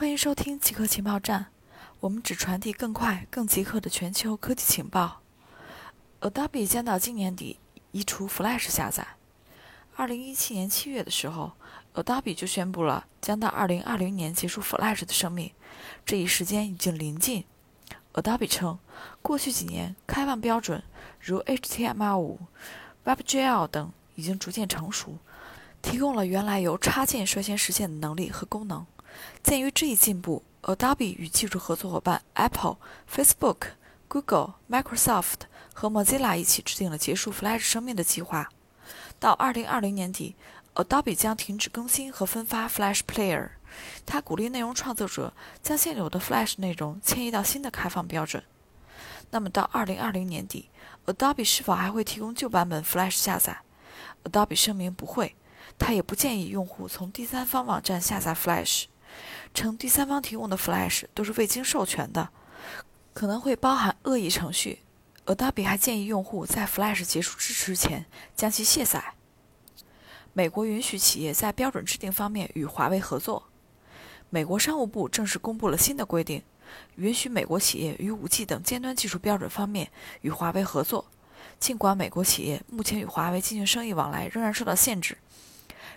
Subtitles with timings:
[0.00, 1.48] 欢迎收听极客情报站，
[2.00, 5.20] 我们只传递更快、更极客的全球科技情报。
[6.22, 7.58] Adobe 将到今年底
[7.92, 9.06] 移除 Flash 下载。
[9.96, 11.52] 二零一七年七月的时候
[11.92, 15.52] ，Adobe 就宣布了将到二零二零年结束 Flash 的生命，
[16.06, 17.44] 这一时间已经临近。
[18.14, 18.78] Adobe 称，
[19.20, 20.82] 过去几年开放标准
[21.20, 22.38] 如 HTML5、
[23.04, 25.18] WebGL 等已经逐渐成熟，
[25.82, 28.86] 提供了原来由插件率先实现的能力和功能。
[29.42, 32.76] 鉴于这一进步，Adobe 与技术合作伙伴 Apple、
[33.12, 33.72] Facebook、
[34.08, 38.50] Google、Microsoft 和 Mozilla 一起制定了结束 Flash 生命的计划。
[39.18, 40.36] 到2020年底
[40.74, 43.50] ，Adobe 将停止更新和分发 Flash Player。
[44.04, 45.32] 他鼓励内容创作者
[45.62, 48.42] 将现有的 Flash 内容迁移到新的开放标准。
[49.30, 50.68] 那么到2020年底
[51.06, 53.58] ，Adobe 是否还会提供旧版本 Flash 下载
[54.24, 55.36] ？Adobe 声明不会，
[55.78, 58.86] 他也不建议用户从第三方网站下载 Flash。
[59.52, 62.28] 称第三方提供的 Flash 都是未经授权的，
[63.12, 64.80] 可能会包含恶意程序。
[65.26, 69.14] Adobe 还建议用户在 Flash 结束支持前将其卸载。
[70.32, 73.48] 美国允许企业在标准制定方面与华为合作。
[74.28, 76.42] 美国商务部正式公布了新的规定，
[76.96, 81.04] 允许美国企业于 5G 等尖端技术标准方面与华为合作。
[81.58, 85.18] 尽管美国企业目前与华为进行生意往来仍然受到限制。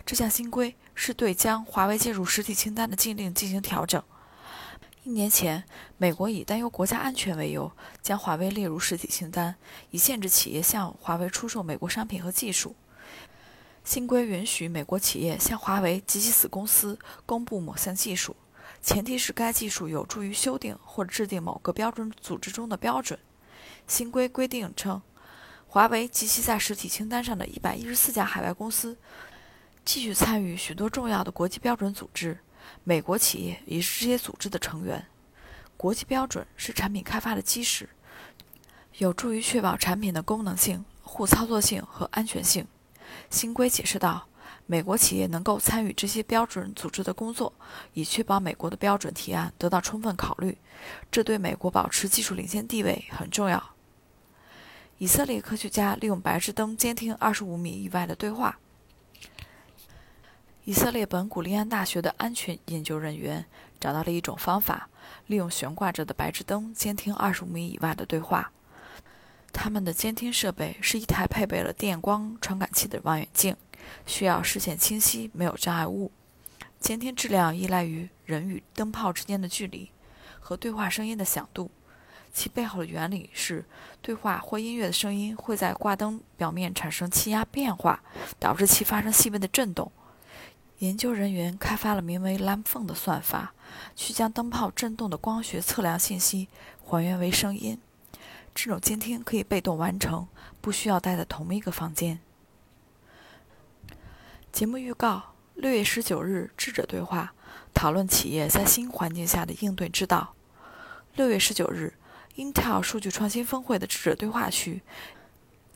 [0.06, 4.02] 这项新规是对将华为介入实体清单的禁令进行调整。
[5.04, 5.66] 一年前，
[5.98, 9.56] 美国以担忧国家安全为由，将华为列入实体清单，
[9.92, 12.76] 以限制企业向华为出售美国商品和技术。
[13.84, 18.34] 新规允许美国企业向华为及其子公司公布某项技术，
[18.82, 23.20] 前提是该技术有助于修订或制定某个标准组织中的标准。
[23.86, 25.02] 新规规定称，
[25.68, 28.98] 华为及其在实体清单上的一百一十四家海外公司。
[29.86, 32.40] 继续参与许多重要的国际标准组织，
[32.84, 35.06] 美国企业也是这些组织的成员。
[35.76, 37.90] 国际标准是产品开发的基石，
[38.98, 42.66] 有助于确保产品的功能性、互操作性和安全性。
[43.30, 44.28] 新规解释道，
[44.66, 47.52] 美国企业能够参与这些标准组织的工作，
[47.94, 50.58] 以确保美国的标准提案得到充分考虑，
[51.12, 53.62] 这对美国保持技术领先地位很重要。
[55.00, 58.58] 以色列科学家利用白炽灯监听25米以外的对话。
[60.66, 63.46] 以色列本古利安大学的安全研究人员
[63.82, 64.88] 找到了一种方法，
[65.28, 68.50] 利用悬挂着的白炽灯监听25米以外的对话。
[69.52, 73.58] 他们的监听设备是一台配备了电光传感器的望远镜，
[74.06, 76.10] 需要视线清晰，没有障碍物。
[76.80, 79.92] 监听质量依赖于人与灯泡之间的距离
[80.40, 81.70] 和对话声音的响度。
[82.32, 83.66] 其背后的原理是，
[84.02, 88.02] 对话或音乐的声音会在挂灯表面产生气压变化，
[88.40, 89.92] 导致其发生细微的震动。
[90.84, 93.54] 研究人员开发了名为 l a m p h o n 的算法，
[93.96, 96.50] 去将灯泡振动的光学测量信息
[96.84, 97.80] 还原为声音。
[98.54, 100.28] 这种监听可以被动完成，
[100.60, 102.20] 不需要待在同一个房间。
[104.52, 107.34] 节目预告：六月十九日，智者对话
[107.74, 110.34] 讨论企业在新环境下的应对之道。
[111.16, 111.94] 六月十九日
[112.36, 114.82] ，Intel 数据创新峰会的智者对话区。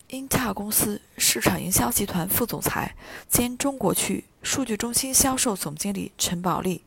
[0.10, 2.96] Intel 公司市场营销集团副总裁
[3.28, 6.86] 兼中国区数据中心销售总经理陈宝利，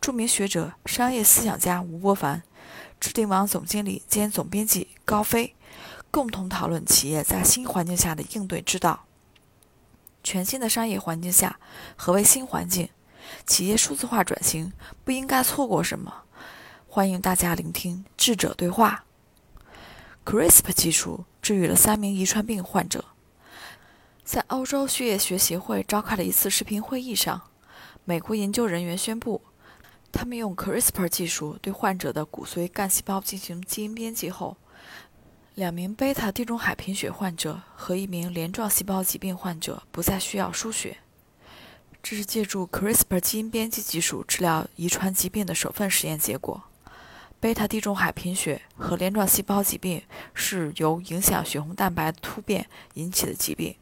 [0.00, 2.44] 著名学者、商业思想家吴伯凡，
[3.00, 5.56] 智定网总经理兼总编辑高飞，
[6.12, 9.06] 共同讨论企业在新环境下的应对之道。
[10.22, 11.58] 全新的商业环境下，
[11.96, 12.88] 何为新环境？
[13.44, 14.72] 企业数字化转型
[15.04, 16.22] 不应该错过什么？
[16.86, 19.04] 欢迎大家聆听智者对话。
[20.24, 23.04] CRISPR 技术治愈了三名遗传病患者。
[24.38, 27.42] 在欧洲血液学协会召开的一次视频会议上，
[28.04, 29.42] 美国研究人员宣布，
[30.12, 34.56] 他们用 CRISPR 技术对患者的骨髓干细胞进行基因编辑后，
[35.56, 40.98] 两名贝塔地中海贫血患者和一名镰状细胞疾病患者不再需要输血。
[42.00, 46.62] 这是借助 CRISPR 基因编辑技术治疗遗传疾病的首份实验结果。
[47.40, 50.00] 贝塔地中海贫血和镰状细胞疾病
[50.32, 53.74] 是由影响血红蛋白突变引起的疾病。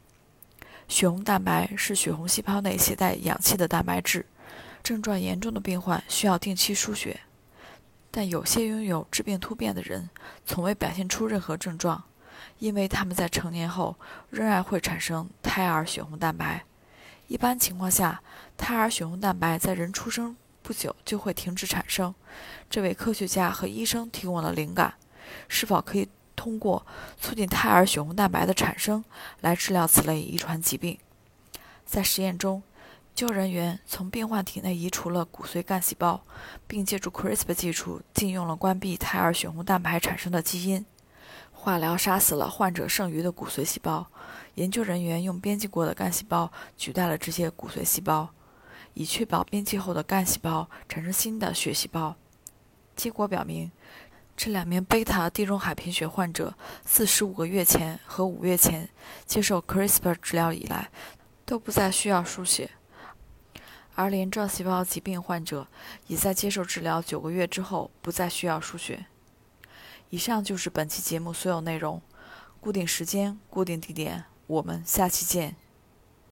[0.87, 4.25] 血红蛋白是血红细胞内携带氧气的蛋白质，
[4.81, 7.19] 症状严重的病患需要定期输血。
[8.09, 10.09] 但有些拥有致病突变的人
[10.45, 12.03] 从未表现出任何症状，
[12.59, 13.95] 因为他们在成年后
[14.29, 16.63] 仍然会产生胎儿血红蛋白。
[17.27, 18.21] 一般情况下，
[18.55, 20.35] 胎儿血红蛋白在人出生。
[20.63, 22.13] 不久就会停止产生。
[22.69, 24.95] 这位科学家和医生提供了灵感：
[25.47, 26.85] 是否可以通过
[27.19, 29.03] 促进胎儿血红蛋白的产生
[29.41, 30.97] 来治疗此类遗传疾病？
[31.85, 32.61] 在实验中，
[33.15, 36.21] 究人员从病患体内移除了骨髓干细胞，
[36.67, 40.85] 并借助 CRISPR 技术禁用了关闭胎儿血红蛋白产生的基因。
[41.51, 44.07] 化疗杀死了患者剩余的骨髓细胞。
[44.53, 48.29] 研究人员用编辑过的干细胞取代了这些骨髓细胞，
[48.93, 52.15] 以确保编辑后的干细胞产生新的血细胞。
[52.95, 53.71] 结果表明，
[54.37, 56.53] 这两名贝塔地中海贫血患者
[56.83, 58.87] 自十五个月前和五月前
[59.25, 60.91] 接受 CRISPR 治疗以来，
[61.43, 62.69] 都不再需要输血。
[63.95, 65.67] 而镰状细胞疾病患者
[66.05, 69.07] 已在接受治疗九个月之后不再需要输血。
[70.11, 71.99] 以上就是本期节目所有内容，
[72.59, 75.55] 固定时间，固定地点，我们下期见。